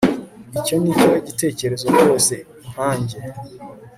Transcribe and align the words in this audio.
Icyo 0.57 0.75
nicyo 0.81 1.11
gitekerezo 1.27 1.85
rwose 1.93 2.33
nkanjye 2.71 3.17